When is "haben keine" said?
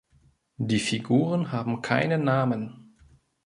1.51-2.17